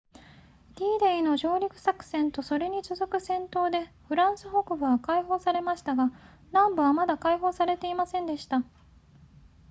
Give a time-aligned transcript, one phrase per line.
[0.77, 6.11] d デイの上陸作戦とそれに続く戦闘でフランス北部は解放されましたが
[6.47, 8.63] 南部はまだ解放されていませんでした